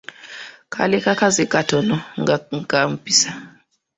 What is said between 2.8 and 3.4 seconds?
mpisa.